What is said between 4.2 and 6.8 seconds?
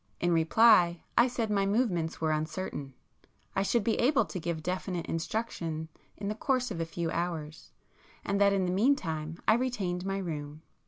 to give definite instructions in the course of